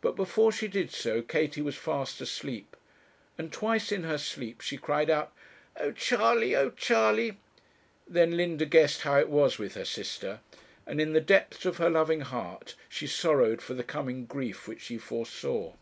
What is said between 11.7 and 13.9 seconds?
her loving heart she sorrowed for the